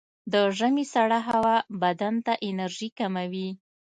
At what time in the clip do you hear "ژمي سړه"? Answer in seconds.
0.57-1.19